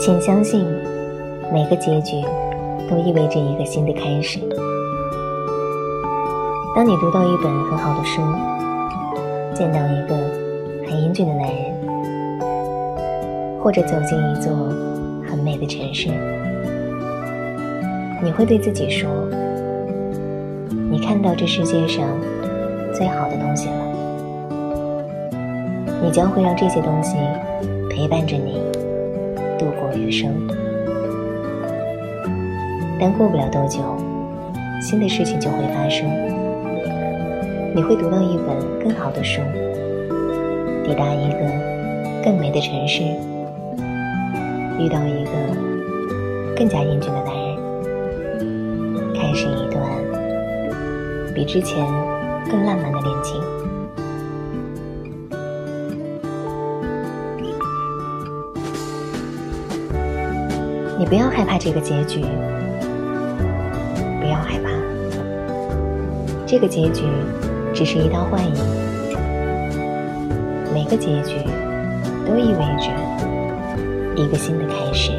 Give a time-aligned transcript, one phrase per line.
[0.00, 0.64] 请相信，
[1.52, 2.22] 每个结局
[2.90, 4.40] 都意味着一个新的开始。
[6.74, 8.20] 当你读到一本很好的书，
[9.54, 10.16] 见到一个
[10.88, 11.72] 很英俊的男人，
[13.62, 14.52] 或者走进一座
[15.28, 16.08] 很美的城市，
[18.22, 19.08] 你会对自己说
[20.90, 22.04] ：“你看到这世界上
[22.92, 23.76] 最好的东西了。”
[26.06, 27.16] 你将会让这些东西
[27.90, 28.62] 陪伴着你
[29.58, 30.32] 度过余生。
[33.00, 33.80] 但过不了多久，
[34.80, 36.08] 新的事情就会发生。
[37.74, 39.42] 你会读到一本更好的书，
[40.84, 41.38] 抵达一个
[42.24, 43.02] 更美的城市，
[44.78, 45.32] 遇到一个
[46.56, 49.82] 更加英俊的男人，开始一段
[51.34, 51.84] 比之前
[52.48, 53.42] 更浪漫的恋情。
[60.98, 62.20] 你不要害怕这个结局，
[64.20, 64.70] 不要害怕，
[66.46, 67.04] 这个结局。
[67.74, 68.54] 只是一道幻影，
[70.72, 71.36] 每个结局
[72.26, 72.88] 都意味着
[74.16, 75.12] 一个新的开始。